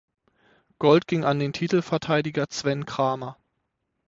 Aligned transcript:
Gold 0.79 1.05
ging 1.05 1.23
an 1.25 1.37
den 1.37 1.53
Titelverteidiger 1.53 2.45
Sven 2.49 2.87
Kramer. 2.87 3.37